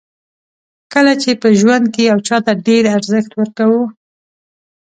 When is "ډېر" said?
2.67-2.83